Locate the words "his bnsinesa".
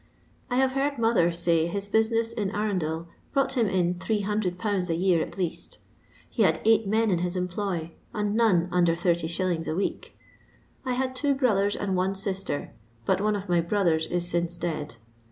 1.67-2.33